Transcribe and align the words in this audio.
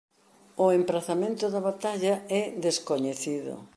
O 0.63 0.65
emprazamento 0.79 1.45
da 1.53 1.65
batalla 1.69 2.13
é 2.39 2.43
descoñecido. 2.65 3.53